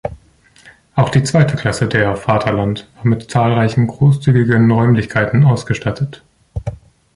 [0.95, 6.23] Auch die Zweite Klasse der "Vaterland" war mit zahlreichen großzügigen Räumlichkeiten ausgestattet.